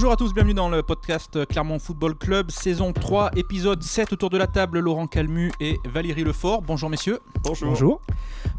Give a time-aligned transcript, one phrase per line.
[0.00, 4.30] Bonjour à tous, bienvenue dans le podcast Clermont Football Club, saison 3, épisode 7 autour
[4.30, 6.62] de la table, Laurent Calmu et Valérie Lefort.
[6.62, 7.20] Bonjour messieurs.
[7.44, 7.68] Bonjour.
[7.68, 8.00] Bonjour.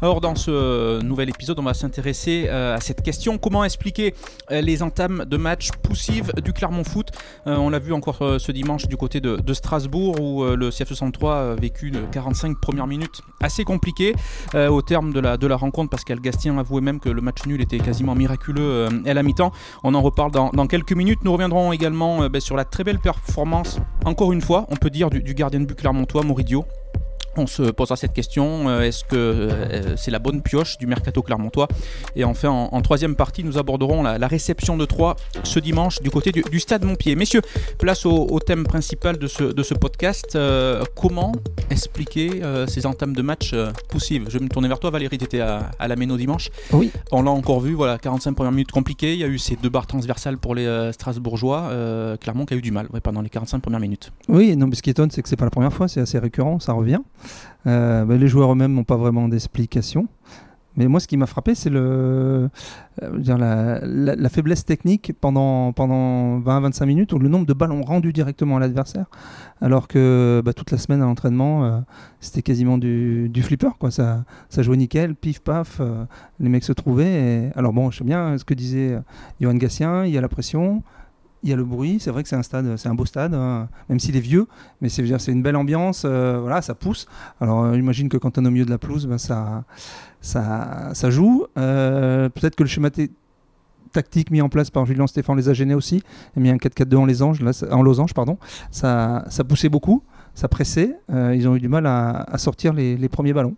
[0.02, 4.14] Alors dans ce nouvel épisode, on va s'intéresser euh, à cette question, comment expliquer
[4.50, 7.10] euh, les entames de matchs poussives du Clermont Foot?
[7.46, 10.70] Euh, On l'a vu encore euh, ce dimanche du côté de, Strasbourg où euh, le
[10.70, 14.14] CF63 a vécu une 45 premières minutes assez compliquées.
[14.54, 17.78] Euh, au terme de la, rencontre, Pascal Gastien avouait même que le match nul était
[17.78, 19.52] quasiment miraculeux euh, à la mi-temps.
[19.84, 21.20] On en reparle dans, quelques minutes.
[21.24, 24.90] Nous reviendrons également euh, ben, sur la très belle performance, encore une fois, on peut
[24.90, 26.64] dire, du, du gardien de but clermontois, Moridio.
[27.36, 31.22] On se posera cette question, euh, est-ce que euh, c'est la bonne pioche du mercato
[31.22, 31.66] clermontois?
[32.14, 36.02] Et enfin, en, en troisième partie, nous aborderons la, la réception de Troyes ce dimanche
[36.02, 37.16] du côté du, du stade Montpied.
[37.16, 37.40] Messieurs,
[37.78, 40.36] place au, au thème principal de ce, de ce podcast.
[40.36, 41.32] Euh, comment
[41.70, 44.26] expliquer euh, ces entames de match euh, poussives?
[44.28, 46.50] Je vais me tourner vers toi, Valérie, tu étais à, à la Méno dimanche.
[46.72, 46.90] Oui.
[47.12, 49.14] On l'a encore vu, voilà, 45 premières minutes compliquées.
[49.14, 51.70] Il y a eu ces deux barres transversales pour les Strasbourgeois.
[52.20, 54.12] Clermont qui a eu du mal ouais, pendant les 45 premières minutes.
[54.28, 56.18] Oui, non, mais ce qui étonne, c'est que c'est pas la première fois, c'est assez
[56.18, 57.00] récurrent, ça revient.
[57.66, 60.08] Euh, bah, les joueurs eux-mêmes n'ont pas vraiment d'explication.
[60.76, 62.48] Mais moi, ce qui m'a frappé, c'est le,
[63.02, 68.56] euh, la, faiblesse technique pendant, pendant 20-25 minutes, ou le nombre de ballons rendus directement
[68.56, 69.04] à l'adversaire,
[69.60, 71.80] alors que bah, toute la semaine à l'entraînement, euh,
[72.20, 73.68] c'était quasiment du, flipper.
[73.90, 74.24] Ça,
[74.56, 75.82] jouait nickel, pif paf,
[76.40, 77.52] les mecs se trouvaient.
[77.54, 78.98] Alors bon, je sais bien ce que disait
[79.42, 80.82] Johan Gatien, il y a la pression,
[81.42, 81.98] il y a le bruit.
[82.00, 84.46] C'est vrai que c'est un stade, c'est un beau stade, hein, même s'il est vieux,
[84.80, 86.02] mais c'est une belle ambiance.
[86.04, 87.06] euh, voilà, ça pousse.
[87.40, 89.64] Alors euh, j'imagine que quand on est au milieu de la pelouse, ben, ça,
[90.20, 91.46] ça, ça joue.
[91.58, 92.90] Euh, Peut-être que le schéma
[93.92, 96.02] tactique mis en place par Julien Stéphane les a gênés aussi.
[96.36, 98.38] Il a mis un 4-4-2 en, losange, là, ça- en losange, pardon.
[98.70, 100.02] Ça, ça poussait beaucoup,
[100.34, 100.96] ça pressait.
[101.10, 103.54] Ils ont eu du mal à, sortir les, les premiers ballons.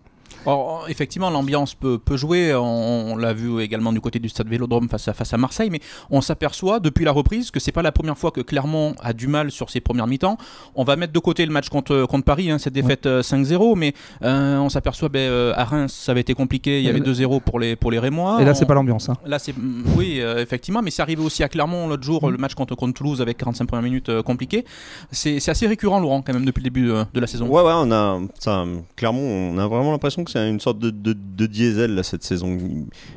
[0.47, 2.55] Alors, effectivement, l'ambiance peut, peut jouer.
[2.55, 5.71] On, on l'a vu également du côté du stade Vélodrome face à, face à Marseille,
[5.71, 9.13] mais on s'aperçoit depuis la reprise que c'est pas la première fois que Clermont a
[9.13, 10.37] du mal sur ses premières mi-temps.
[10.75, 13.77] On va mettre de côté le match contre, contre Paris, hein, cette défaite euh, 5-0,
[13.77, 16.81] mais euh, on s'aperçoit ben, euh, à Reims, ça avait été compliqué.
[16.81, 18.39] Il y avait là- 2-0 pour les, pour les Rémois.
[18.41, 19.09] Et là, On- c'est pas l'ambiance.
[19.09, 19.17] hein.
[19.25, 22.31] Là, c'est mm, oui, euh, effectivement, mais c'est arrivé aussi à Clermont l'autre jour, Mm.
[22.33, 24.65] le match contre, contre Toulouse avec 45 premières minutes euh, compliquées.
[25.11, 27.47] C'est c'est assez récurrent, Laurent, quand même, depuis le début euh, de la saison.
[27.49, 28.65] Ouais, ouais, on a, ça,
[28.97, 32.59] clairement, on a vraiment l'impression que c'est une sorte de, diesel là, cette saison.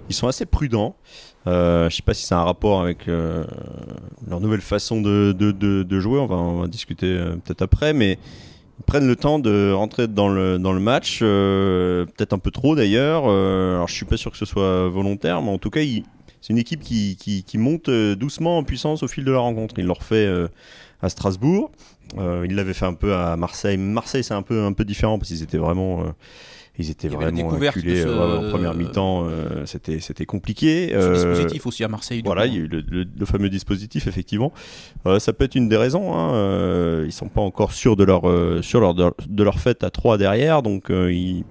[0.09, 0.95] Ils, sont assez prudents.
[1.47, 3.43] Euh, je sais pas si c'est un rapport avec euh,
[4.27, 6.19] leur nouvelle façon de, jouer.
[6.19, 8.19] On va, on va discuter euh, peut-être après, mais
[8.79, 12.51] ils prennent le temps de rentrer dans le, dans le match, euh, peut-être un peu
[12.51, 13.23] trop d'ailleurs.
[13.23, 15.81] Alors, je suis pas sûr que ce soit volontaire, mais en tout cas,
[16.41, 19.75] c'est une équipe qui, monte doucement en puissance au fil de la rencontre.
[19.79, 20.47] Ils l'ont refait euh,
[21.01, 21.71] à Strasbourg.
[22.17, 23.77] Euh, il l'avait fait un peu à Marseille.
[23.77, 26.03] Marseille, c'est un peu, un peu différent parce qu'ils étaient vraiment,
[26.79, 29.25] ils étaient vraiment acculés ce- euh, ouais, en première mi-temps.
[29.27, 30.89] euh, c'était, c'était compliqué.
[30.91, 32.21] Ce Euh, dispositif aussi à Marseille.
[32.23, 34.51] voilà, il y a eu le, le- le fameux dispositif, effectivement.
[35.05, 36.13] Euh, ça peut être une des raisons.
[36.13, 36.33] Hein.
[36.35, 39.89] Euh, ils sont pas encore sûrs de leur, euh, sur leur, de, leur fête à
[39.89, 41.43] 3 derrière, donc euh, ils,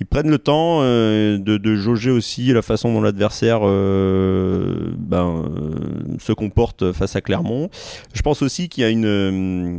[0.00, 5.44] ils prennent le temps euh, de, de jauger aussi la façon dont l'adversaire euh, ben,
[5.46, 7.70] euh, se comporte face à Clermont.
[8.14, 9.78] Je pense aussi qu'il y a une, euh,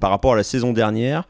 [0.00, 1.26] par rapport à la saison dernière, euh,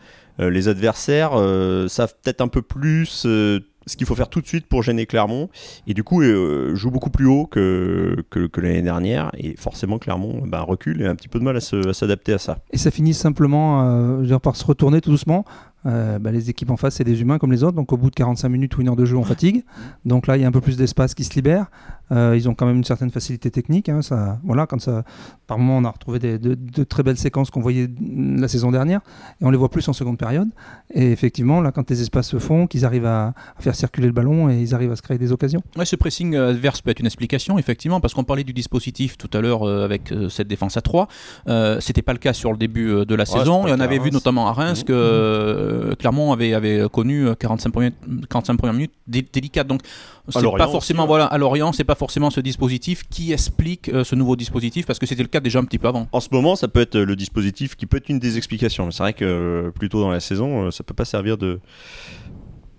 [0.48, 4.46] les adversaires euh, savent peut-être un peu plus euh, ce qu'il faut faire tout de
[4.46, 5.48] suite pour gêner Clermont
[5.86, 10.42] et du coup euh, joue beaucoup plus haut que, que, l'année dernière et forcément Clermont
[10.46, 12.58] ben, recule et a un petit peu de mal à s'adapter à ça.
[12.70, 15.44] Et ça finit simplement euh, par se retourner tout doucement.
[15.86, 17.76] Euh, bah, les équipes en face, c'est des humains comme les autres.
[17.76, 19.64] Donc, au bout de 45 minutes ou une heure de jeu, on fatigue.
[20.04, 21.66] Donc là, il y a un peu plus d'espace qui se libère.
[22.12, 23.88] Euh, ils ont quand même une certaine facilité technique.
[23.88, 25.04] hein, ça, voilà, quand ça,
[25.46, 27.88] par moment, on a retrouvé des, de, de très belles séquences qu'on voyait
[28.36, 29.00] la saison dernière.
[29.40, 30.48] Et on les voit plus en seconde période.
[30.92, 34.12] Et effectivement, là, quand les espaces se font, qu'ils arrivent à, à faire circuler le
[34.12, 35.62] ballon et ils arrivent à se créer des occasions.
[35.78, 39.16] Ouais, ce pressing euh, adverse peut être une explication, effectivement, parce qu'on parlait du dispositif
[39.16, 41.06] tout à l'heure euh, avec euh, cette défense à 3.
[41.48, 43.66] Euh, C'était pas le cas sur le début euh, de la Ouais, saison.
[43.66, 44.12] Et on avait vu Reims.
[44.14, 44.84] notamment à Reims Mhm.
[44.84, 47.92] que euh, Clermont avait, avait connu euh, 45 premières,
[48.28, 49.66] 45 premières minutes dé- délicates.
[49.66, 49.80] Donc,
[50.28, 54.14] c'est pas forcément, voilà, à Lorient, c'est pas forcément ce dispositif qui explique euh, ce
[54.14, 56.06] nouveau dispositif, parce que c'était le cas déjà un petit peu avant.
[56.12, 58.86] En ce moment, ça peut être le dispositif qui peut être une des explications.
[58.86, 61.36] Mais c'est vrai que euh, plus tôt dans la saison, euh, ça peut pas servir
[61.38, 61.60] de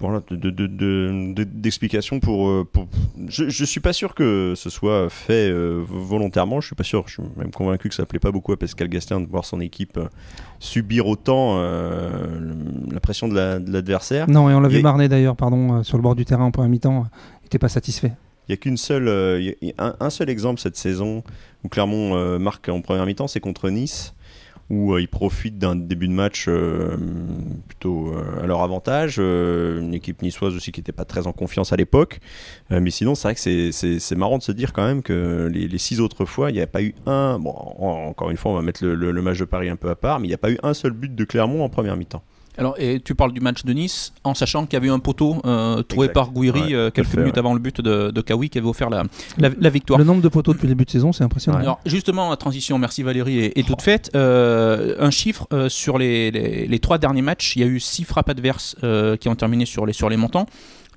[0.01, 0.67] voilà, de- de- de-
[2.19, 2.87] pour, euh, pour-
[3.27, 6.59] Je, je suis pas sûr que ce soit fait euh, volontairement.
[6.59, 7.03] Je suis pas sûr.
[7.07, 9.61] Je suis même convaincu que ça plaît pas beaucoup à Pascal Gastien de voir son
[9.61, 10.07] équipe euh,
[10.59, 14.29] subir autant euh, le- la pression de la- de l'adversaire.
[14.29, 16.25] Non, et on l'a Il y vu a- Marnet d'ailleurs, pardon, sur le bord du
[16.25, 17.05] terrain en première mi-temps.
[17.41, 18.11] Il n'était pas satisfait.
[18.49, 19.07] Il y a qu'une seule,
[19.61, 21.23] y a- un, un seul exemple cette saison
[21.63, 24.13] où Clermont marque en première mi-temps, c'est contre Nice,
[24.71, 26.49] où ils profitent d'un début de match
[27.67, 29.17] plutôt à leur avantage.
[29.19, 32.19] une équipe niçoise aussi qui n'était pas très en confiance à l'époque.
[32.69, 35.99] mais sinon, c'est vrai que c'est marrant de se dire quand même que les, six
[35.99, 37.37] autres fois, il n'y a pas eu un.
[37.39, 39.95] Bon, encore une fois, on va mettre le, le match de Paris un peu à
[39.95, 42.23] part, mais il n'y a pas eu un seul but de Clermont en première mi-temps.
[42.57, 44.99] Alors, et tu parles du match de Nice en sachant qu'il y avait eu un
[44.99, 48.57] poteau euh, trouvé par Gouiri euh, quelques minutes avant le but de, de Kawi qui
[48.57, 49.03] avait offert la,
[49.37, 49.99] la, victoire.
[49.99, 51.59] Le nombre de poteaux depuis le début de saison, c'est impressionnant.
[51.59, 54.11] Alors, justement, la transition, merci Valérie, est, toute faite.
[54.15, 58.03] Euh, un chiffre sur les, les, les, trois derniers matchs, il y a eu six
[58.03, 58.75] frappes adverses
[59.19, 60.45] qui ont terminé sur les, sur les montants.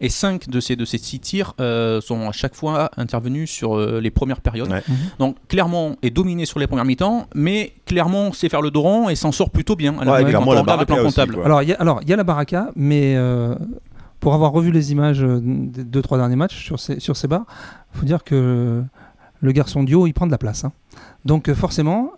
[0.04, 3.74] Et 5 de ces, de ces 6 tirs euh, sont à chaque fois intervenus sur
[3.74, 4.68] euh, les premières périodes.
[4.68, 4.96] Mhm.
[5.18, 9.08] Donc Clermont est dominé sur les premières mi-temps, mais Clermont sait faire le dos rond
[9.08, 9.96] et s'en sort plutôt bien.
[9.98, 11.38] Alors, ouais, Clermont, la plan comptable.
[11.42, 13.54] alors il y, y, a la baraka, mais euh,
[14.20, 17.46] pour avoir revu les images des deux trois derniers matchs sur ces, sur ces bars,
[17.94, 18.82] il faut dire que
[19.40, 20.66] le garçon Dio, il prend de la place.
[20.66, 20.72] Hein.
[21.24, 22.12] Donc forcément,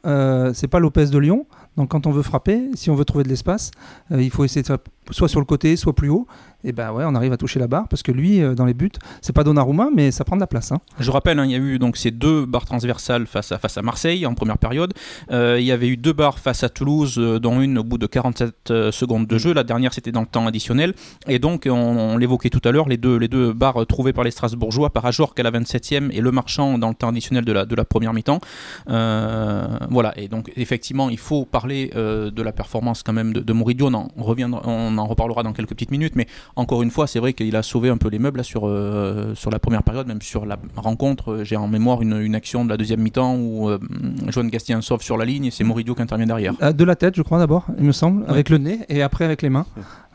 [0.54, 1.46] c'est pas Lopez de Lyon.
[1.76, 3.70] Donc quand on veut frapper, si on veut trouver de l'espace,
[4.10, 4.78] il faut essayer de
[5.10, 6.26] soit sur le côté, soit plus haut
[6.66, 8.74] et ben ouais, on arrive à toucher la barre parce que lui, euh, dans les
[8.74, 8.90] buts,
[9.22, 10.72] c'est pas Donnarumma, mais ça prend de la place.
[10.72, 10.78] Hein.
[10.98, 13.78] Je rappelle, hein, il y a eu donc ces deux barres transversales face à, face
[13.78, 14.92] à Marseille en première période.
[15.30, 17.98] Euh, il y avait eu deux barres face à Toulouse, euh, dont une au bout
[17.98, 19.54] de 47 secondes de jeu.
[19.54, 20.94] La dernière, c'était dans le temps additionnel.
[21.28, 24.30] Et donc, on, l'évoquait tout à l'heure, les deux, les deux barres trouvées par les
[24.32, 27.64] Strasbourgeois, par Ajorc à la 27e et Le Marchand dans le temps additionnel de la,
[27.64, 28.40] de la première mi-temps.
[28.86, 33.86] voilà, et donc effectivement, il faut parler de la performance quand même de, de Moridio.
[33.88, 36.26] On en, reviendra, on en reparlera dans quelques petites minutes, mais
[36.56, 39.50] encore une fois, c'est vrai qu'il a sauvé un peu les meubles sur, euh, sur
[39.50, 41.32] la première période, même sur la rencontre.
[41.32, 43.78] Euh, j'ai en mémoire une, une, action de la deuxième mi-temps où euh,
[44.28, 46.54] Joan Gastien sauve sur la ligne et c'est Moridio qui intervient derrière.
[46.74, 49.42] De la tête, je crois d'abord, il me semble, avec le nez et après avec
[49.42, 49.66] les mains.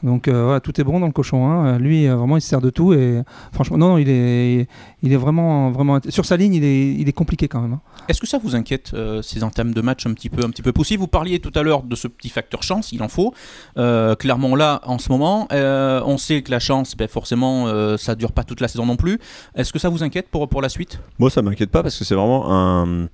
[0.04, 1.48] Donc euh, tout est bon dans le cochon.
[1.48, 1.78] Hein.
[1.78, 2.94] Lui, euh, vraiment, il se sert de tout.
[2.94, 3.22] Et
[3.52, 4.68] franchement, non, il est,
[5.04, 6.56] il est vraiment, vraiment sur sa ligne.
[6.56, 7.74] Il est, il est compliqué quand même.
[7.74, 7.82] Hein.
[8.08, 10.62] Est-ce que ça vous inquiète euh, ces entames de match un petit peu, un petit
[10.62, 12.92] peu poussés Vous parliez tout à l'heure de ce petit facteur chance.
[12.92, 13.34] Il en faut.
[13.76, 18.44] clairement là, en ce moment, on sait que la chance, ben, forcément, ça dure pas
[18.44, 19.20] toute la saison non plus.
[19.56, 21.00] Est-ce que ça vous inquiète pour pour la suite?
[21.20, 23.08] Moi, ça m'inquiète pas parce que c'est vraiment un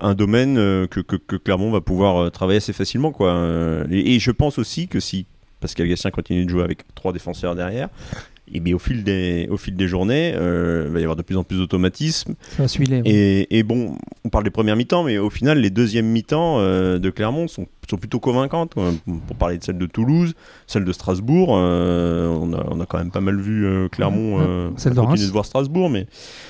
[0.00, 0.56] un, domaine
[0.88, 3.12] que, que, Clermont va pouvoir travailler assez facilement.
[3.12, 3.84] Quoi.
[3.90, 5.26] Et, et, je pense aussi que si
[5.64, 7.88] Pascal Gastien continue de jouer avec trois défenseurs derrière.
[8.52, 11.22] Et bien au fil des, au fil des journées, euh, il va y avoir de
[11.22, 12.34] plus en plus d'automatisme.
[13.06, 13.96] Et, et, bon,
[14.26, 17.66] on parle des premières mi-temps, mais au final, les deuxièmes mi-temps euh, de Clermont sont,
[17.88, 18.74] sont, plutôt convaincantes.
[18.74, 20.34] Pour parler de celle de Toulouse,
[20.66, 24.92] celle de Strasbourg, euh, on, a, on, a, quand même pas mal vu Clermont celle
[24.92, 26.06] de continuer de voir Strasbourg, mais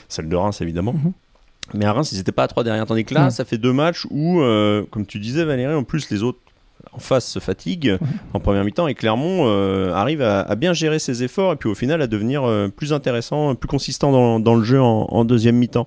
[0.08, 0.94] celle de Reims évidemment.
[0.94, 1.12] Mhm.
[1.74, 2.84] Mais à Reims, ils n'étaient pas à trois derrière.
[2.84, 4.40] Tandis que là, ça fait deux matchs où,
[4.90, 6.40] comme tu disais Valérie, en plus les autres
[6.92, 7.98] en face se fatigue
[8.32, 11.74] en première mi-temps et Clermont euh, arrive à, bien gérer ses efforts et puis au
[11.74, 15.86] final à devenir euh, plus intéressant, plus consistant dans, le jeu en, deuxième mi-temps.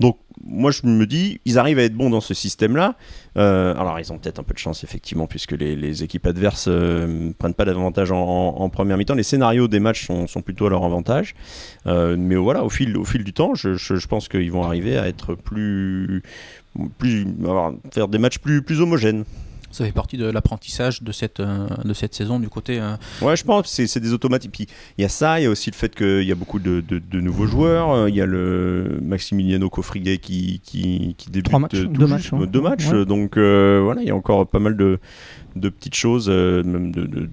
[0.00, 2.96] Donc moi je me dis, ils arrivent à être bons dans ce système-là.
[3.36, 7.32] Euh, alors ils ont peut-être un peu de chance effectivement puisque les, équipes adverses ne
[7.32, 9.14] prennent pas d'avantage en, première mi-temps.
[9.14, 11.34] Les scénarios des matchs sont, plutôt à leur avantage.
[11.86, 16.22] mais voilà, au fil, du temps, je, pense qu'ils vont arriver à être plus,
[17.92, 19.24] faire des matchs plus homogènes
[19.72, 22.78] ça fait partie de l'apprentissage de cette, euh, de cette saison du côté.
[22.78, 24.46] Euh, ouais, je pense que c'est des automates.
[24.48, 24.66] Puis
[24.98, 26.80] il y a ça, il y a aussi le fait qu'il y a beaucoup de,
[26.80, 27.90] de, nouveaux joueurs.
[27.90, 32.60] Euh, il y a le Maximiliano Cofriguet qui, qui, qui débute matchs, deux, matchs, deux
[32.60, 32.90] matchs.
[32.90, 34.98] Donc voilà, il y a encore pas mal de,
[35.56, 37.28] de petites choses, même de, de,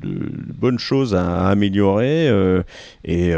[0.54, 2.28] bonnes choses à, améliorer.
[3.04, 3.34] et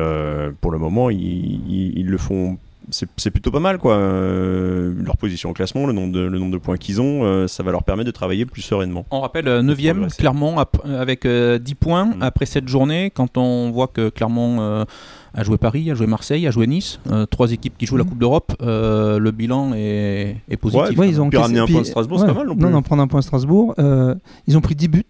[0.62, 2.58] pour le moment, ils, ils le font
[2.90, 3.96] c'est plutôt pas mal quoi.
[3.96, 7.48] Euh, leur position au classement, le nombre de, le nombre de points qu'ils ont, euh,
[7.48, 9.06] ça va leur permettre de travailler plus sereinement.
[9.12, 12.22] On rappelle 9ème euh, Clermont avec 10 points mm.
[12.22, 13.12] après cette journée.
[13.12, 14.86] Quand on voit que Clermont
[15.34, 18.08] a joué Paris, a joué Marseille, a joué Nice, trois équipes qui jouent la mm.
[18.08, 20.98] Coupe d'Europe, le bilan est, positif.
[20.98, 22.70] Ouais, ils ont ramené un point de Strasbourg, c'est pas mal non plus.
[22.70, 23.76] Non, prendre un point de Strasbourg.
[24.48, 25.04] ils ont pris 10 buts,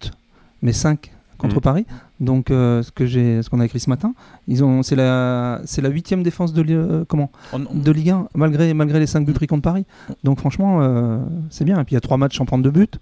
[0.60, 1.10] mais 5
[1.42, 1.60] contre mm.
[1.60, 1.86] Paris.
[2.20, 4.14] Donc, euh, ce que j'ai, ce qu'on a écrit ce matin,
[4.48, 8.72] ils ont, c'est la, c'est la huitième défense de, euh, comment, de Ligue 1, malgré,
[8.72, 9.84] malgré les 5 buts pris contre Paris.
[10.24, 11.18] Donc, franchement, euh,
[11.50, 11.78] c'est bien.
[11.80, 12.98] Et puis, il y a trois matchs sans prendre de but.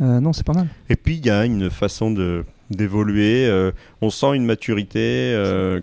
[0.00, 0.68] non, c'est pas mal.
[0.88, 3.50] Et puis, il y a une façon de d'évoluer.
[4.02, 5.32] on sent une maturité,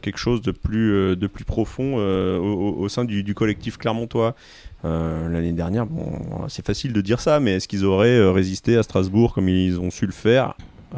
[0.04, 4.36] quelque chose de plus, de plus profond au, sein du, du collectif clermontois.
[4.84, 6.12] L'année dernière, bon,
[6.48, 9.90] c'est facile de dire ça, mais est-ce qu'ils auraient résisté à Strasbourg comme ils ont
[9.90, 10.54] su le faire?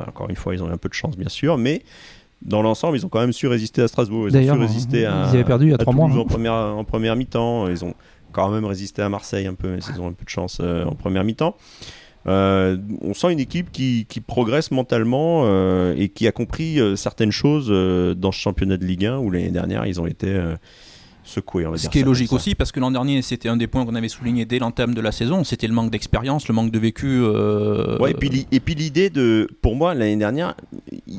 [0.06, 1.84] Encore une fois, ils ont eu un peu de chance, bien sûr, mais
[2.42, 4.30] dans l'ensemble, ils ont quand même su résister à Strasbourg.
[4.30, 5.27] Ils ont su résister à.
[5.27, 6.06] Ils avaient perdu il y a trois mois.
[6.06, 7.68] En première, en première mi-temps.
[7.68, 7.96] Ils ont
[8.32, 10.86] quand même résisté à Marseille un peu, mais ils ont un peu de chance euh,
[10.86, 11.56] en première mi-temps.
[12.27, 17.32] Euh, on sent une équipe qui, qui progresse mentalement euh, et qui a compris certaines
[17.32, 17.70] choses
[18.18, 20.38] dans ce championnat de Ligue 1 où l'année dernière ils ont été
[21.27, 21.65] secouer.
[21.65, 23.86] On va Ce qui est logique aussi, parce que l'an dernier, c'était un des points
[23.86, 26.79] qu'on avait souligné dès l'entame de la saison, c'était le manque d'expérience, le manque de
[26.79, 27.19] vécu.
[27.22, 30.55] euh, Ouais, et puis, et puis l'idée de, pour moi, l'année dernière,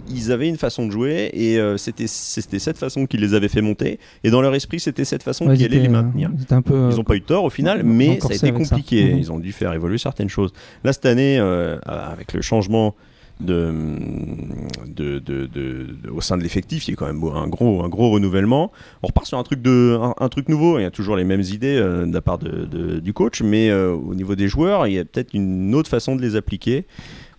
[0.09, 3.49] ils avaient une façon de jouer et euh, c'était c'était cette façon qui les avait
[3.49, 3.99] fait monter.
[4.25, 6.31] Et dans leur esprit, c'était cette façon Ouais, qui allait les maintenir.
[6.37, 6.89] ils étaient un peu.
[6.91, 9.13] Ils n'ont pas eu tort au final, mais ça a été compliqué.
[9.13, 9.19] Mhm.
[9.19, 10.53] Ils ont dû faire évoluer certaines choses.
[10.85, 12.95] Là, cette année, euh, avec le changement
[13.41, 17.89] de, de, de- au sein de l'effectif, il y a quand même un gros, un
[17.89, 18.73] gros renouvellement.
[19.03, 20.79] On repart sur un truc, de, un, truc nouveau.
[20.79, 23.93] Il y a toujours les mêmes idées euh, de la part du coach, mais euh,
[23.93, 26.87] au niveau des joueurs, il y a peut-être une autre façon de les appliquer.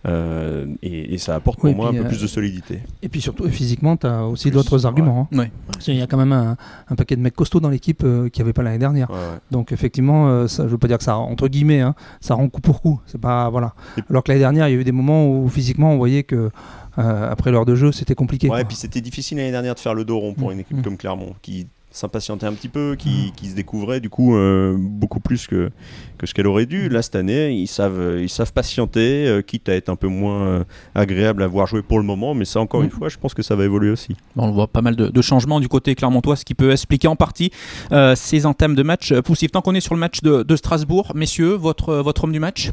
[0.06, 2.80] Euh, et, et ça apporte pour Oui, moi puis, un peu euh, plus de solidité.
[3.02, 4.86] Et puis surtout, physiquement, tu as aussi d'autres ouais.
[4.86, 5.28] arguments.
[5.32, 5.36] hein.
[5.36, 5.52] Ouais.
[5.66, 6.56] Parce qu'il y a quand même un,
[6.88, 9.10] un paquet de mecs costauds dans l'équipe euh, qui n'y avait pas l'année dernière.
[9.10, 9.38] Ouais, ouais.
[9.50, 12.48] Donc effectivement, euh, ça, je veux pas dire que ça, entre guillemets, hein, ça rend
[12.48, 13.00] coup pour coup.
[13.06, 13.74] C'est pas voilà.
[13.98, 16.22] Et- Alors que l'année dernière, il y a eu des moments où physiquement, on voyait
[16.22, 16.50] que
[16.98, 18.46] euh, après l'heure de jeu, c'était compliqué.
[18.46, 18.60] Ouais, quoi.
[18.62, 20.52] et puis c'était difficile l'année dernière de faire le dos rond pour Mm.
[20.52, 20.82] une équipe Mm.
[20.82, 25.20] comme Clermont, qui s'impatientait un petit peu, qui, qui se découvrait du coup euh, beaucoup
[25.20, 25.70] plus que,
[26.18, 26.88] que ce qu'elle aurait dû.
[26.88, 30.42] Là, cette année, ils savent, ils savent patienter, euh, quitte à être un peu moins
[30.42, 32.84] euh, agréable à voir jouer pour le moment, mais ça, encore Mm.
[32.84, 34.16] une fois, je pense que ça va évoluer aussi.
[34.36, 37.08] Bon, on voit pas mal de, de changements du côté clermontois, ce qui peut expliquer
[37.08, 37.50] en partie
[37.90, 39.50] euh, ces entames de match euh, poussifs.
[39.50, 42.70] Tant qu'on est sur le match de, de Strasbourg, messieurs, votre, votre homme du match?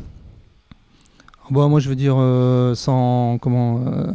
[1.49, 4.11] Bon, moi, je veux dire, euh, sans, comment, euh,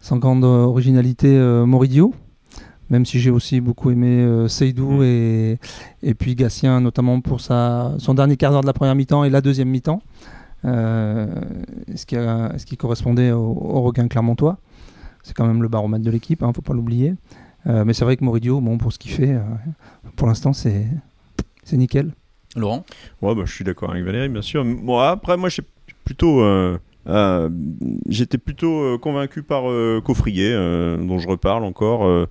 [0.00, 2.14] sans grande originalité, euh, Moridio.
[2.90, 5.02] Même si j'ai aussi beaucoup aimé euh, Seydou Mm.
[5.02, 5.58] et,
[6.02, 9.30] et puis Gatien, notamment pour sa, son dernier quart d'heure de la première mi-temps et
[9.30, 10.00] la deuxième mi-temps.
[10.64, 11.26] Euh,
[11.94, 14.58] ce, qui a- ce qui correspondait au, au regain clermontois?
[15.22, 17.14] C'est quand même le baromètre de l'équipe, ne faut pas l'oublier.
[17.66, 19.40] Euh, mais c'est vrai que Moridio, bon, pour ce qu'il fait, euh,
[20.14, 20.86] pour l'instant, c'est
[21.64, 22.12] c'est nickel.
[22.54, 22.84] Laurent?
[23.20, 24.64] Ouais, bah, je suis d'accord avec Valérie, bien sûr.
[24.64, 25.62] Bon, après, moi, j'ai
[26.04, 26.40] plutôt.
[27.08, 27.48] Euh,
[28.08, 32.26] J'étais plutôt euh, convaincu par euh, Coffrier, dont je reparle encore.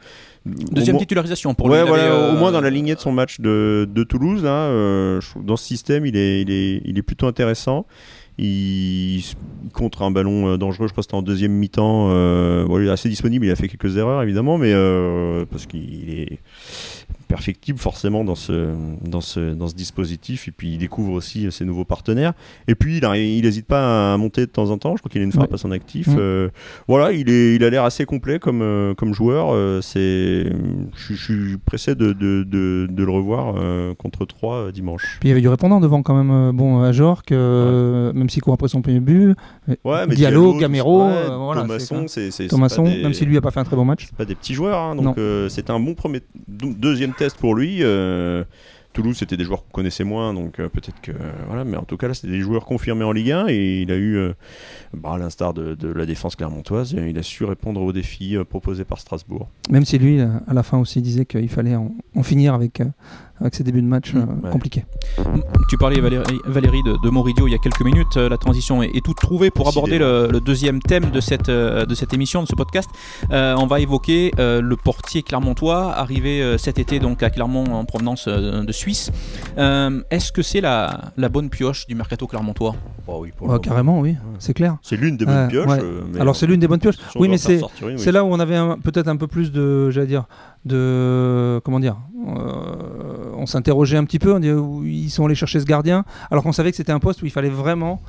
[0.45, 1.85] Deuxième titularisation pour ouais, lui.
[1.85, 4.69] il voilà, avait, au moins dans la lignée de son match de, de Toulouse, là,
[5.21, 7.85] trouve dans ce système, il est, il est, il est plutôt intéressant.
[8.37, 9.23] Il,
[9.73, 12.09] contre un ballon dangereux, je crois que c'était en deuxième mi-temps.
[12.09, 15.65] Euh, bon, il est assez disponible, il a fait quelques erreurs évidemment, mais euh, parce
[15.65, 16.39] qu'il est
[17.27, 18.69] perfectible forcément dans ce,
[19.03, 20.47] dans, ce, dans ce dispositif.
[20.47, 22.33] Et puis il découvre aussi euh, ses nouveaux partenaires.
[22.67, 24.95] Et puis il n'hésite pas à monter de temps en temps.
[24.95, 25.55] Je crois qu'il a une frappe Ouais.
[25.55, 26.07] à son actif.
[26.07, 26.15] Mm.
[26.17, 26.49] Euh,
[26.87, 29.49] voilà, il, est, il a l'air assez complet comme, euh, comme joueur.
[29.53, 30.51] Euh, c'est,
[30.95, 35.17] je, suis pressé de, de, de, de le revoir euh, contre 3 dimanche.
[35.19, 36.51] Puis il y avait du répondant devant quand même.
[36.55, 39.35] Bon, à Jorque, euh, même s'il court après son premier but.
[39.83, 43.13] Ouais, Diallo, tout- Gamero, ouais, voilà, Thomasson, c'est c'est, c'est- c'est Thomasson, pas des- même
[43.13, 44.05] si lui a pas fait un très bon match.
[44.07, 45.17] c'est pas des petits joueurs, hein, donc
[45.49, 47.79] c'était un bon premier, deuxième test pour lui.
[47.81, 48.43] euh,
[48.93, 51.11] Toulouse, c'était des joueurs qu'on connaissait moins, donc euh, peut-être que
[51.47, 53.91] voilà, mais en tout cas là, c'était des joueurs confirmés en Ligue 1 et il
[53.91, 54.33] a eu, euh,
[54.93, 58.99] bah, à l'instar de, la défense clermontoise, il a su répondre aux défis proposés par
[58.99, 59.49] Strasbourg.
[59.69, 61.91] Même si lui, à la fin aussi, disait qu'il fallait en,
[62.23, 62.81] finir avec,
[63.41, 64.49] avec ses débuts de match euh, ouais.
[64.51, 64.85] compliqués.
[65.69, 68.15] Tu parlais, Valérie, Valérie, de, de Moridio il y a quelques minutes.
[68.17, 71.85] La transition est, est toute trouvée pour aborder le, le deuxième thème de cette, euh,
[71.85, 72.89] de cette émission, de ce podcast.
[73.31, 77.65] Euh, on va évoquer euh, le portier clermontois, arrivé euh, cet été donc à Clermont
[77.65, 79.11] en provenance euh, de Suisse.
[79.57, 82.75] Euh, Est-ce que c'est la, la bonne pioche du mercato clermontois?
[83.07, 84.77] Oh oui, pour Ouais, carrément, oui, c'est clair.
[84.81, 85.67] C'est l'une des bonnes Euh, pioches.
[85.67, 85.81] ouais.
[86.13, 86.95] mais Alors c'est l'une des bonnes pioches.
[87.15, 87.93] Oui, mais c'est oui.
[87.97, 90.25] c'est là où on avait peut-être un peu plus de, j'allais dire,
[90.65, 91.97] de comment dire.
[92.27, 94.33] euh, on s'interrogeait un petit peu.
[94.33, 96.99] On disait où ils sont allés chercher ce gardien, alors qu'on savait que c'était un
[96.99, 98.01] poste où il fallait vraiment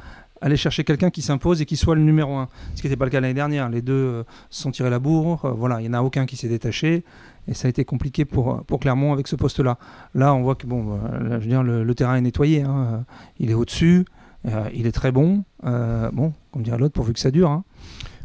[0.42, 2.48] aller chercher quelqu'un qui s'impose et qui soit le numéro un.
[2.74, 3.68] Ce qui n'était pas le cas l'année dernière.
[3.70, 5.44] Les deux euh, sont tirés la bourre.
[5.44, 7.04] Euh, voilà, il n'y en a aucun qui s'est détaché.
[7.48, 9.78] Et ça a été compliqué pour, pour Clermont avec ce poste-là.
[10.14, 12.62] Là, on voit que bon, là, je veux dire, le, terrain est nettoyé.
[12.62, 13.04] hein.
[13.38, 14.04] Il est au-dessus.
[14.46, 15.44] euh, il est très bon.
[15.62, 17.50] Bon, comme dirait l'autre, pourvu que ça dure.
[17.50, 17.64] hein.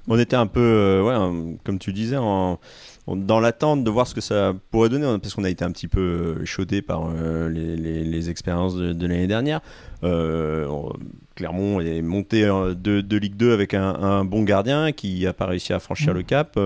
[0.07, 2.59] On était un peu, euh, ouais, comme tu disais, en,
[3.07, 5.71] en- dans l'attente de voir ce que ça pourrait donner, parce qu'on a été un
[5.71, 5.99] petit peu
[6.41, 9.61] euh, chaudé par euh, les, les- les expériences de, de l'année dernière.
[10.03, 10.91] Euh, on-
[11.35, 15.45] Clermont est monté de, de Ligue 2 avec un, un bon gardien qui n'a pas
[15.45, 16.17] réussi à franchir Mm.
[16.17, 16.59] le cap,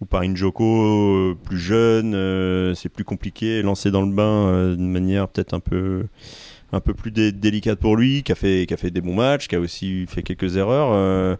[0.00, 0.64] ou par une Joko
[1.32, 6.06] euh, plus jeune, c'est plus compliqué, lancé dans le bain d'une manière peut-être un peu
[6.76, 9.14] un peu plus dé- délicate pour lui, qui a, fait, qui a fait des bons
[9.14, 10.90] matchs, qui a aussi fait quelques erreurs.
[10.92, 11.36] euh,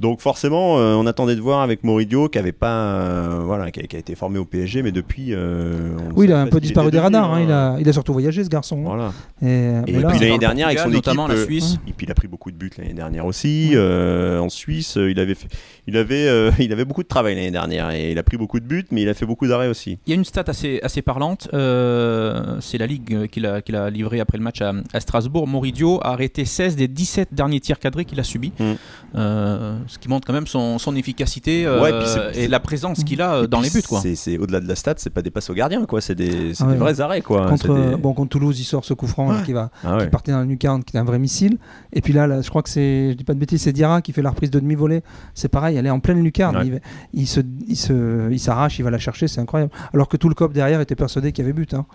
[0.00, 3.80] donc forcément, euh, on attendait de voir avec Moridio, qui avait pas, euh, voilà, qui
[3.80, 6.60] a, qui a été formé au PSG, mais depuis, euh, Oui, il a un peu
[6.60, 7.32] disparu des radars.
[7.34, 7.38] hein.
[7.38, 7.44] hein.
[7.44, 8.82] Il, a, il a surtout voyagé, ce garçon.
[8.82, 9.12] Voilà.
[9.42, 9.46] Et,
[9.86, 11.76] Et mais là, puis l'année dernière, avec son équipe, la euh, Suisse.
[11.88, 13.70] et puis il a pris beaucoup de buts l'année dernière aussi.
[13.74, 15.48] euh, en Suisse, euh, il avait, fait-
[15.86, 18.60] il avait, euh, il avait beaucoup de travail l'année dernière et il a pris beaucoup
[18.60, 19.98] de buts, mais il a fait beaucoup d'arrêts aussi.
[20.06, 23.76] Il y a une stat assez, assez parlante, euh, c'est la Ligue qu'il a, qu'il
[23.76, 27.28] a livré après le match à, à, à Strasbourg, Moridio a arrêté 16 des 17
[27.32, 28.74] derniers tirs cadrés qu'il a subis, Mm.
[29.14, 32.60] Euh, ce qui montre quand même son, son efficacité euh, Ouais, puis c'est- et la
[32.60, 33.82] présence qu'il a euh, Et dans les buts.
[33.88, 34.00] Quoi.
[34.00, 36.00] C'est, c'est au-delà de la stat, c'est pas des passes au gardien, quoi.
[36.02, 37.46] C'est des, c'est Ah des vrais arrêts, quoi.
[37.48, 40.04] contre, C'est des- bon, contre Toulouse, il sort ce coup franc qui va Ah ouais.
[40.04, 41.56] qui partait dans la lucarne, qui est un vrai missile.
[41.92, 44.02] Et puis là, là, je crois que c'est, je dis pas de bêtises, c'est Diarra
[44.02, 45.02] qui fait la reprise de demi-volée.
[45.34, 46.56] C'est pareil, elle est en pleine lucarne.
[46.58, 46.66] Ouais.
[46.66, 46.78] Il, va-
[47.14, 49.72] il se, il se, il s'arrache, il va la chercher, c'est incroyable.
[49.94, 51.72] Alors que tout le cop derrière était persuadé qu'il y avait but.
[51.74, 51.86] hein.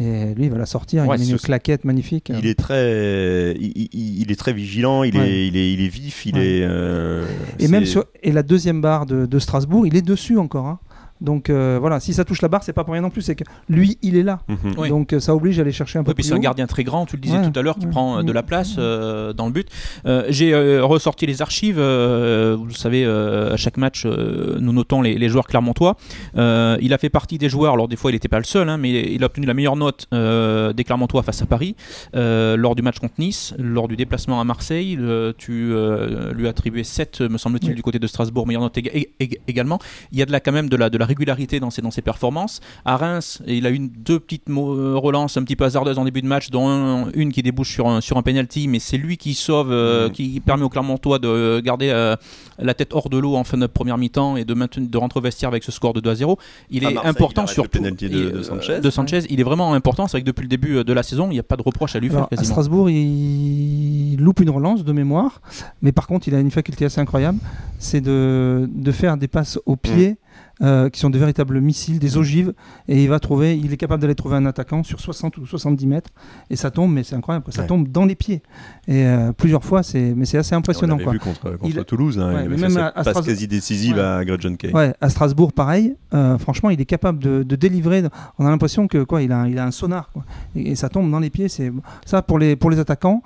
[0.00, 1.06] Et lui, il va la sortir.
[1.06, 2.32] Ouais, il met une ce- claquette magnifique.
[2.34, 5.28] Il est très, il, il- il est très vigilant, il, Ouais.
[5.28, 6.40] est, il, est, il est vif, il Ouais.
[6.46, 6.62] est.
[6.64, 7.26] euh,
[7.58, 10.66] Et même sur, et la deuxième barre de, de Strasbourg, il est dessus encore.
[10.66, 10.78] hein.
[11.22, 13.34] Donc euh, voilà, si ça touche la barre, c'est pas pour rien non plus, c'est
[13.36, 14.40] que lui, il est là.
[14.76, 14.88] Oui.
[14.88, 16.66] Donc euh, ça oblige à aller chercher un peu Oui, puis plus c'est un gardien
[16.66, 17.90] très grand, tu le disais Ouais, tout à l'heure, qui ouais.
[17.92, 18.34] prend euh, de Mm.
[18.34, 19.68] la place euh, dans le but.
[20.06, 21.78] Euh, J'ai euh, ressorti les archives.
[21.78, 25.96] euh, vous le savez, euh, à chaque match, euh, nous notons les, les joueurs clermontois.
[26.36, 28.68] Euh, il a fait partie des joueurs, alors des fois il n'était pas le seul,
[28.68, 31.76] hein, mais il a obtenu la meilleure note euh, des clermontois face à Paris
[32.16, 34.96] euh, lors du match contre Nice, lors du déplacement à Marseille.
[34.96, 37.76] le- tu euh, lui as attribué 7, me semble-t-il, Oui.
[37.76, 39.78] du côté de Strasbourg, meilleure note éga- ég- ég- également.
[40.12, 41.90] Il y a de la, quand même de la, de la régularité dans ses, dans
[41.90, 42.60] ses performances.
[42.84, 46.22] À Reims, il a eu deux petites euh, relances un petit peu hasardeuses en début
[46.22, 49.16] de match, dont un- une qui débouche sur un, sur un penalty, mais c'est lui
[49.16, 50.12] qui sauve, euh, Mhm.
[50.12, 52.16] qui permet au Clermontois de garder euh,
[52.58, 55.18] la tête hors de l'eau en fin de première mi-temps et de, maintenir, de rentrer
[55.20, 56.38] au vestiaire avec ce score de 2 à 0.
[56.70, 58.80] Il À est important il arrête sur le penalty de- de Sanchez.
[58.80, 59.20] de Sanchez.
[59.30, 60.06] Il est vraiment important.
[60.06, 61.94] C'est vrai que depuis le début de la saison, il n'y a pas de reproche
[61.96, 62.44] à lui Alors, faire à.
[62.44, 65.40] Strasbourg, il loupe une relance de mémoire,
[65.82, 67.38] mais par contre, il a une faculté assez incroyable,
[67.78, 70.16] c'est de, de faire des passes au pied
[70.60, 72.52] euh, qui sont de véritables missiles, des ogives,
[72.88, 75.86] et il va trouver, il est capable d'aller trouver un attaquant sur 60 ou 70
[75.86, 76.10] mètres,
[76.50, 77.66] et ça tombe, mais c'est incroyable, quoi, ça Ouais.
[77.68, 78.42] tombe dans les pieds.
[78.88, 80.94] Et euh, plusieurs fois, c'est, mais c'est assez On impressionnant.
[80.96, 81.12] l'avait Quoi.
[81.14, 83.96] vu contre, contre Il- Toulouse, hein, Ouais, il fait cette à- passe Strasbourg- quasi décisive
[83.96, 84.02] Ouais.
[84.02, 84.72] à Greg John Kay.
[84.72, 85.94] Ouais, à Strasbourg, pareil.
[86.14, 88.02] euh, franchement, il est capable de, de délivrer.
[88.38, 90.24] On a l'impression que quoi, il a, un- il a un sonar, quoi.
[90.54, 91.48] Et, et ça tombe dans les pieds.
[91.48, 91.72] C'est
[92.04, 93.22] ça pour les pour les attaquants,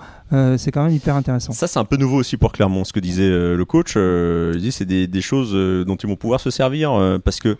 [0.56, 1.52] c'est quand même hyper intéressant.
[1.52, 3.96] Ça, c'est un peu nouveau aussi pour Clermont, ce que disait le coach.
[3.96, 5.52] il dit c'est des, des choses
[5.86, 7.56] dont ils vont pouvoir se servir euh, parce que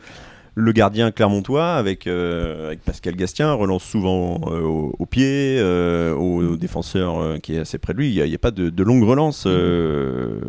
[0.59, 6.15] le gardien clermontois, avec, euh, avec Pascal Gastien, relance souvent euh, au, au pied, euh,
[6.15, 8.15] au, au défenseur euh, qui est assez près de lui.
[8.15, 9.45] Il n'y a, pas de, de longue relance.
[9.47, 10.41] euh,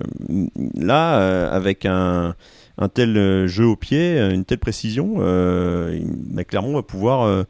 [0.76, 2.36] là, euh, avec un,
[2.78, 7.44] un tel jeu au pied, une telle précision, euh, il- bah, Clermont va pouvoir euh,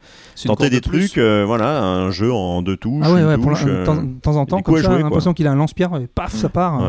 [0.48, 1.18] tenter des de trucs.
[1.18, 3.04] euh, voilà, un jeu en deux touches.
[3.06, 4.94] Ah ouais, ouais, pour la- touche, de temps- de temps en temps, comme ça, on
[4.94, 6.80] a l'impression qu'il a un lance-pierre et paf, ça part.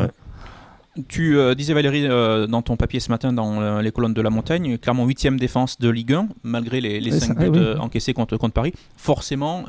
[1.08, 4.22] Tu euh, disais Valérie euh, dans ton papier ce matin dans euh, les colonnes de
[4.22, 7.60] la montagne, clairement huitième défense de Ligue 1, malgré les, les Ouais, 5 ça- buts
[7.60, 7.80] oui.
[7.80, 8.74] encaissés contre, contre Paris.
[8.98, 9.66] Forcément,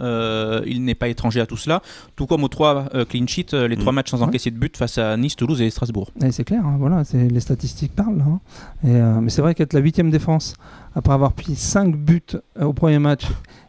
[0.67, 1.83] il n'est pas étranger à tout cela,
[2.17, 3.81] tout comme aux trois euh, clean sheets, les Mm.
[3.81, 4.25] trois matchs sans Ouais.
[4.25, 6.11] encaisser de but face à Nice, Toulouse et Strasbourg.
[6.31, 8.23] C'est clair, hein, voilà, c'est les statistiques parlent.
[8.27, 8.41] hein.
[8.85, 10.55] Et, mais c'est vrai qu'être la huitième défense
[10.95, 12.23] après avoir pris 5 buts
[12.61, 13.25] au premier match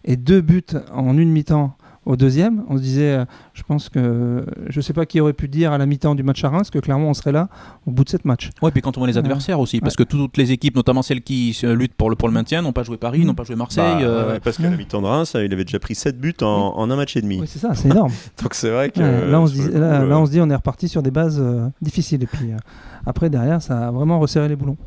[0.05, 4.43] et 2 buts en une mi-temps au deuxième, on se disait, euh, je pense que
[4.69, 6.79] je sais pas qui aurait pu dire à la mi-temps du match à Reims que
[6.79, 7.47] clairement on serait là
[7.85, 8.49] au bout de cette match.
[8.61, 9.19] Ouais, puis quand on voit les Ouais.
[9.19, 12.27] adversaires aussi, parce que toutes les équipes, notamment celles qui euh, luttent pour le, pour
[12.27, 13.25] le maintien, n'ont pas joué Paris, Mm.
[13.27, 13.97] n'ont pas joué Marseille.
[13.99, 16.33] Bah, euh, ouais, parce qu'à la mi-temps de Reims, il avait déjà pris 7 buts
[16.41, 17.39] en, en un match et demi.
[17.39, 18.11] Oui, c'est ça, c'est énorme.
[18.41, 18.99] Donc c'est vrai que.
[18.99, 20.55] Ouais, là, on se dit, le coup, là, euh, là, on se dit, on est
[20.55, 22.23] reparti sur des bases euh, difficiles.
[22.23, 22.57] Et puis euh,
[23.05, 24.77] après, derrière, ça a vraiment resserré les boulons.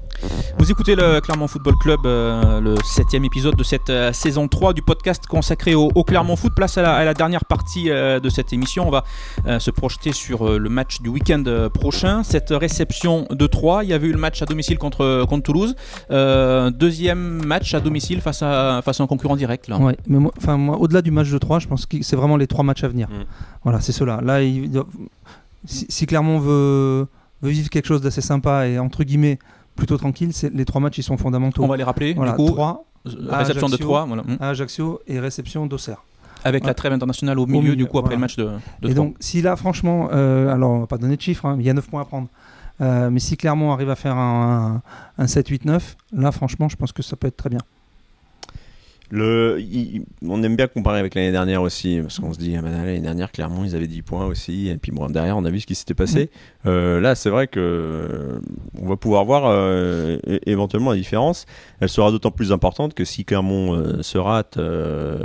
[0.58, 4.72] Vous écoutez le Clermont Football Club, euh, le septième épisode de cette euh, saison 3
[4.72, 6.52] du podcast consacré au, au Clermont Foot.
[6.54, 8.86] Place à la, à la dernière partie euh, de cette émission.
[8.86, 9.04] On va
[9.46, 12.22] euh, se projeter sur euh, le match du week-end euh, prochain.
[12.22, 15.74] Cette réception de 3, il y avait eu le match à domicile contre, contre Toulouse.
[16.10, 19.68] Euh, deuxième match à domicile face à, face à un concurrent direct.
[19.68, 19.78] Là.
[19.78, 22.36] Ouais, mais moi, enfin, moi, au-delà du match de 3, je pense que c'est vraiment
[22.36, 23.08] les trois matchs à venir.
[23.08, 23.24] Mm.
[23.64, 24.20] Voilà, c'est cela.
[24.22, 24.86] Là, il doit-
[25.66, 27.06] si, si Clermont veut,
[27.44, 29.38] veut vivre quelque chose d'assez sympa et entre guillemets
[29.76, 31.62] plutôt tranquille, c'est- les trois matchs ils sont fondamentaux.
[31.64, 32.14] On va les rappeler.
[32.14, 33.86] Voilà, du coup, 3 euh, réception de Ajaccio.
[33.86, 34.06] 3.
[34.06, 34.22] Voilà.
[34.22, 34.36] Mm.
[34.40, 36.02] à Ajaccio et réception d'Auxerre.
[36.44, 38.92] Avec la trêve internationale au milieu, milieu, du coup, après le match de, de et
[38.92, 38.94] 3.
[38.94, 41.70] donc, si là, franchement, euh, alors on va pas donner de chiffres, hein, il y
[41.70, 42.28] a 9 points à prendre.
[42.80, 44.82] Euh, mais si Clermont arrive à faire un,
[45.16, 47.60] un 7-8-9, là, franchement, je pense que ça peut être très bien.
[49.14, 52.62] Le, il- on aime bien comparer avec l'année dernière aussi, parce qu'on se dit, ah
[52.62, 55.50] ben, l'année dernière, clairement, ils avaient 10 points aussi, et puis bon, derrière, on a
[55.50, 56.30] vu ce qui s'était passé.
[56.66, 58.40] Euh, là, c'est vrai que euh,
[58.82, 61.46] on va pouvoir voir euh, éventuellement la différence.
[61.80, 64.58] Elle sera d'autant plus importante que si Clermont euh, se rate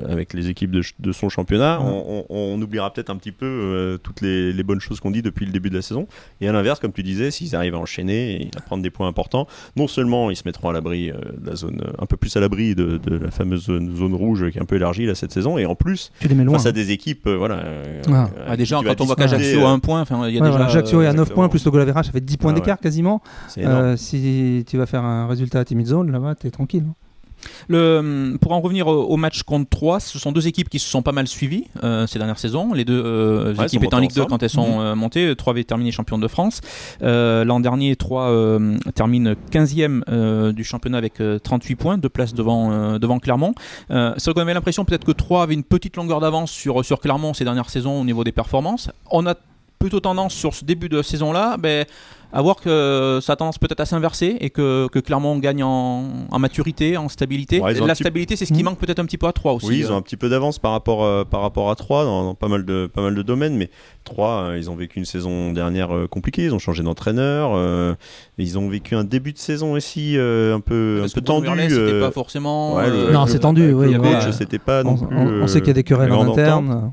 [0.07, 1.85] avec les équipes de, son championnat, Ouais.
[1.89, 5.21] on, on- on oubliera peut-être un petit peu toutes les, les bonnes choses qu'on dit
[5.21, 6.07] depuis le début de la saison.
[6.41, 9.07] Et à l'inverse, comme tu disais, s'ils arrivent à enchaîner et à prendre des points
[9.07, 12.39] importants, non seulement ils se mettront à l'abri de la zone, un peu plus à
[12.39, 15.31] l'abri de, de la fameuse zone, zone rouge qui est un peu élargie là cette
[15.31, 16.55] saison, et en plus Tu les mets loin.
[16.57, 17.55] face à des équipes, euh, voilà.
[17.59, 18.29] euh, Ah.
[18.47, 20.47] Ah, déjà, quand on voit qu'Ajaccio a euh, un point, enfin, il y a Ouais,
[20.47, 20.49] déjà.
[20.51, 21.35] voilà, Ajaccio est à euh, 9 exactement.
[21.35, 22.59] points, plus le goal average, ça fait 10 points Ah ouais.
[22.61, 23.21] d'écart quasiment.
[23.57, 26.83] Euh, si tu vas faire un résultat à timide zone, là-bas, t'es tranquille.
[26.89, 26.93] hein.
[27.67, 30.89] Le, pour en revenir au, au match contre 3, ce sont deux équipes qui se
[30.89, 32.73] sont pas mal suivies euh, ces dernières saisons.
[32.73, 34.29] Les deux euh, Ouais, équipes étaient en Ligue 2 ensemble.
[34.31, 35.35] quand elles sont euh, montées.
[35.35, 36.61] 3 avait terminé champion de France.
[37.01, 42.09] Euh, L'an dernier, 3 euh, termine 15e euh, du championnat avec euh, 38 points, deux
[42.09, 43.53] places devant, euh, devant Clermont.
[43.91, 46.83] Euh, c'est vrai qu'on avait l'impression peut-être que 3 avait une petite longueur d'avance sur,
[46.83, 48.89] sur Clermont ces dernières saisons au niveau des performances.
[49.11, 49.35] On a
[49.79, 51.85] plutôt tendance sur ce début de saison-là ben,
[52.31, 56.03] à voir que ça a tendance peut-être à s'inverser et que, que Clermont gagne en,
[56.29, 57.59] en maturité, en stabilité.
[57.59, 58.65] Ouais, la stabilité, c'est ce qui Mhm.
[58.65, 59.65] manque peut-être un petit peu à 3 aussi.
[59.67, 59.93] Oui, ils euh.
[59.93, 62.47] ont un petit peu d'avance par rapport euh, par rapport à 3 dans, dans pas
[62.49, 63.71] mal de pas mal de domaines, mais
[64.03, 66.43] 3 ils ont vécu une saison dernière euh, compliquée.
[66.43, 67.51] Ils ont changé d'entraîneur.
[67.55, 67.95] euh,
[68.37, 71.47] ils ont vécu un début de saison aussi euh, un peu un peu tendu.
[71.61, 72.75] C'était euh, pas forcément.
[72.75, 75.07] ouais, euh, le- Non, le- c'est tendu, avec oui, Le coach, c'était pas On, plus.
[75.15, 76.91] on- on sait euh, qu'il y a des querelles en interne.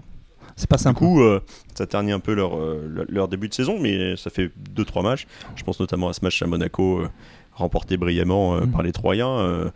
[0.56, 0.98] C'est pas Du simple.
[0.98, 1.40] coup, euh,
[1.74, 5.26] ça ternit un peu leur, euh, leur, début de saison, mais ça fait 2-3 matchs.
[5.54, 7.08] Je pense notamment à ce match à Monaco, euh,
[7.52, 8.70] remporté brillamment euh, Mhm.
[8.72, 9.38] par les Troyens.
[9.38, 9.70] euh,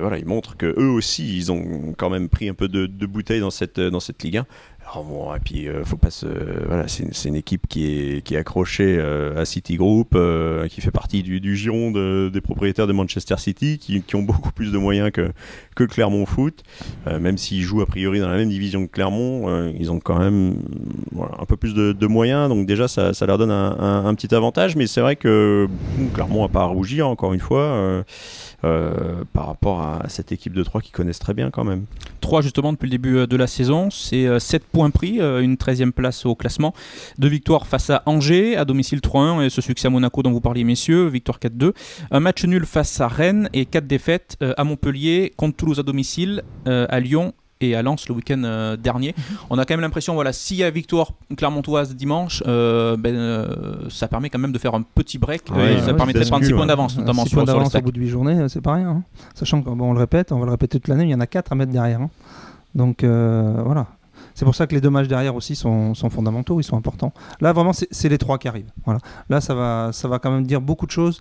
[0.00, 3.06] voilà, ils montrent que eux aussi, ils ont quand même pris un peu de, de
[3.06, 4.46] bouteille dans cette, dans cette Ligue 1.
[4.92, 6.26] Alors bon, et puis, euh, faut pas se.
[6.66, 10.90] Voilà, c'est une, équipe qui est, qui est accrochée euh, à Citigroup, euh, qui fait
[10.90, 14.72] partie du, du giron de- des propriétaires de Manchester City, qui, qui ont beaucoup plus
[14.72, 15.30] de moyens que,
[15.76, 16.64] que Clermont Foot.
[17.06, 20.00] Euh, même s'ils jouent a priori dans la même division que Clermont, euh, ils ont
[20.00, 20.56] quand même
[21.12, 22.48] voilà, un peu plus de, de moyens.
[22.48, 24.74] Donc, déjà, ça, ça leur donne un, un- petit avantage.
[24.74, 28.02] Mais c'est vrai que bon, Clermont n'a pas à rougir, encore une fois.
[28.64, 31.84] Euh, euh, par rapport à cette équipe de 3 qui connaissent très bien quand même.
[32.20, 33.90] 3 justement depuis le début euh, de la saison.
[33.90, 36.74] C'est 7 points pris, euh, une 13e place au classement.
[37.18, 40.40] Deux victoires face à Angers, à domicile 3-1 et ce succès à Monaco dont vous
[40.40, 41.72] parliez messieurs, victoire 4-2.
[42.10, 45.82] Un match nul face à Rennes et 4 défaites euh, à Montpellier, contre Toulouse à
[45.82, 49.14] domicile, euh, à Lyon et à Lens le week-end euh, dernier.
[49.50, 53.88] On a quand même l'impression, voilà, s'il y a victoire clermontoise dimanche, euh, ben, euh,
[53.88, 55.50] ça permet quand même de faire un petit break.
[55.50, 57.36] Ouais, et ouais, ça ouais, permettrait de prendre 6 bascule, points d'avance, notamment 6 sur,
[57.36, 58.88] points sur les d'avance au bout de 8 journées, c'est pas rien.
[58.88, 59.02] hein.
[59.34, 61.26] Sachant qu'on bon, le répète, on va le répéter toute l'année, il y en a
[61.26, 62.00] 4 à mettre derrière.
[62.00, 62.10] hein.
[62.74, 63.86] Donc voilà.
[64.34, 67.12] C'est pour ça que les deux matchs derrière aussi sont, sont fondamentaux, ils sont importants.
[67.40, 68.70] Là, vraiment, c'est c'est les trois qui arrivent.
[68.84, 69.00] Voilà.
[69.28, 71.20] Là, ça va, ça va quand même dire beaucoup de choses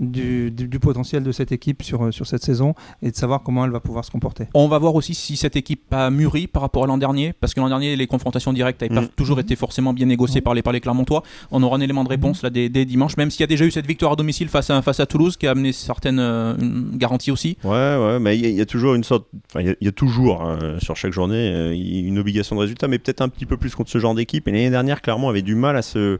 [0.00, 3.64] du, du- du potentiel de cette équipe sur, sur cette saison et de savoir comment
[3.64, 4.46] elle va pouvoir se comporter.
[4.54, 7.54] On va voir aussi si cette équipe a mûri par rapport à l'an dernier, parce
[7.54, 9.08] que l'an dernier, les confrontations directes n'avaient pas Mm.
[9.16, 10.44] toujours été forcément bien négociées Mm.
[10.44, 11.22] par les, par les Clermontois.
[11.50, 13.64] On aura un élément de réponse là dès, dès dimanche, même s'il y a déjà
[13.66, 16.54] eu cette victoire à domicile face à, face à Toulouse qui a amené certaines euh,
[16.94, 17.56] garanties aussi.
[17.64, 19.26] Ouais, ouais, mais il y, a- il y a toujours une sorte.
[19.50, 22.56] Enfin, il y a- il y, a toujours, hein, sur chaque journée, euh, une obligation
[22.56, 24.48] de résultat, mais peut-être un petit peu plus contre ce genre d'équipe.
[24.48, 26.18] Et l'année dernière, clairement, avait du mal à se.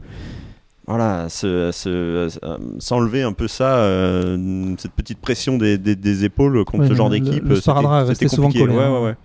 [0.91, 1.29] Voilà,
[2.43, 6.89] à s'enlever un peu ça, euh, cette petite pression des, des- des épaules contre Ouais,
[6.89, 7.43] ce genre le- d'équipe.
[7.43, 9.15] le est resté c'était souvent collé, Ouais, ouais, ouais.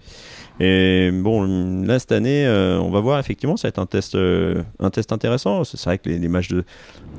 [0.58, 4.14] Et bon, là cette année, euh, on va voir effectivement, ça va être un test,
[4.14, 5.64] euh, un test intéressant.
[5.64, 6.64] C'est vrai que les, les matchs de,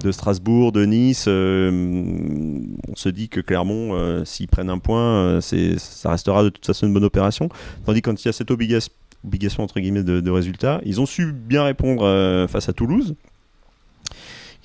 [0.04, 1.70] de Strasbourg, de Nice, euh,
[2.90, 6.66] on se dit que Clermont, euh, s'ils prennent un point, euh, ça restera de toute
[6.66, 7.48] façon une bonne opération.
[7.86, 8.92] Tandis que quand il y a cette obligation,
[9.24, 13.14] obligation entre guillemets de, de résultat, ils ont su bien répondre euh, face à Toulouse.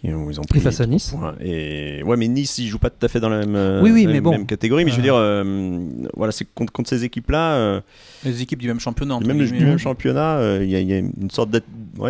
[0.05, 1.15] Ils ont, ils ont Et pris face à Nice.
[1.17, 3.93] Ouais, et ouais, mais Nice, ils jouent pas tout à fait dans la même, Oui,
[3.93, 4.33] oui, même, mais bon.
[4.33, 4.85] même catégorie.
[4.85, 5.05] Mais je veux Euh.
[5.05, 5.79] dire, euh,
[6.17, 7.81] voilà, c'est contre, contre ces équipes-là, euh,
[8.25, 9.21] Les équipes du même championnat.
[9.21, 11.51] même du même championnat, euh, il y, a- il y a une sorte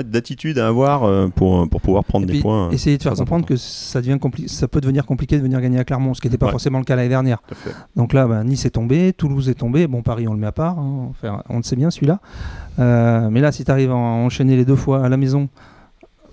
[0.07, 2.71] d'attitude à avoir euh, pour, pour pouvoir prendre Et des puis, points.
[2.71, 5.85] Essayer de faire comprendre que ça, devient ça peut devenir compliqué de venir gagner à
[5.85, 6.53] Clermont, ce qui n'était pas Ouais.
[6.53, 7.43] forcément le cas l'année dernière.
[7.97, 9.87] Donc là, bah, Nice est tombé, Toulouse est tombé.
[9.87, 10.79] Bon, Paris, on le met à part.
[10.79, 11.09] hein.
[11.11, 12.21] Enfin, on le sait bien, celui-là.
[12.79, 15.49] Euh, mais là, si tu arrives à enchaîner les deux fois à la maison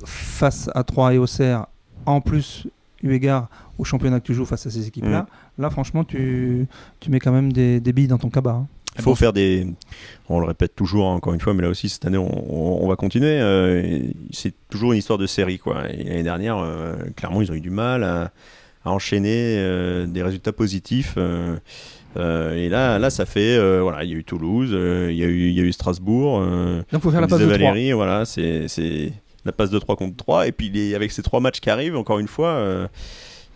[0.05, 1.65] face à Troyes et Auxerre,
[2.05, 2.67] en plus,
[3.03, 5.21] eu égard au championnat que tu joues face à ces équipes-là,
[5.57, 5.61] Mm.
[5.61, 6.67] là, franchement, tu,
[6.99, 8.51] tu mets quand même des, des billes dans ton cabas.
[8.51, 8.67] hein.
[8.97, 9.65] Il faut faire des.
[10.27, 12.83] On le répète toujours, hein, encore une fois, mais là aussi, cette année, on, on-
[12.83, 13.39] on va continuer.
[13.39, 15.57] euh, c'est toujours une histoire de série.
[15.59, 15.83] Quoi.
[15.83, 18.31] L'année dernière, euh, clairement, ils ont eu du mal à,
[18.83, 21.17] à enchaîner euh, des résultats positifs.
[22.17, 23.57] et là, là, ça fait.
[23.79, 26.41] voilà, il y a eu Toulouse, il y, a eu- il y a eu Strasbourg.
[26.41, 27.57] Donc, il faut faire la passe de 3.
[27.57, 28.67] Valérie, voilà, c'est
[29.49, 30.47] la passe de 3 contre 3.
[30.47, 32.87] Et puis, les- avec ces trois matchs qui arrivent, encore une fois.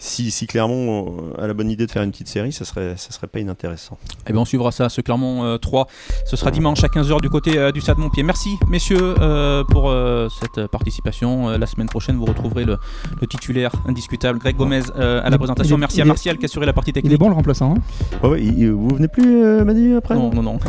[0.06, 2.96] Si, si Clermont euh, a la bonne idée de faire une petite série, ça serait,
[2.98, 3.98] ça serait pas inintéressant.
[4.28, 5.88] Eh bien, on suivra ça, ce Clermont euh, 3.
[6.26, 8.24] Ce sera dimanche à 15h du côté euh, du Stade Montpied.
[8.24, 11.50] Merci, messieurs, euh, pour euh, cette participation.
[11.50, 12.78] Euh, la semaine prochaine, vous retrouverez le,
[13.22, 15.78] le titulaire indiscutable, Greg Gomez, euh, à la présentation.
[15.78, 17.10] Merci à Martial qui a assuré la partie technique.
[17.12, 17.76] Il est bon le remplaçant.
[17.76, 18.28] hein?
[18.28, 20.16] Ouais, il- vous venez plus, euh, Manu, après?
[20.16, 20.60] Non, non, non.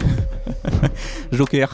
[1.32, 1.72] Joker.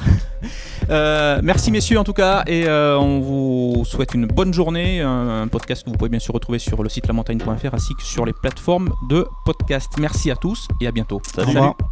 [0.88, 5.01] Euh, merci messieurs en tout cas et euh, on vous souhaite une bonne journée.
[5.01, 7.07] Un, un podcast que vous pouvez bien sûr retrouver sur le site
[7.51, 9.93] lamontagne.fr ainsi que sur les plateformes de podcast.
[9.99, 11.21] Merci à tous et à bientôt.
[11.25, 11.49] Salut.
[11.49, 11.91] Au revoir.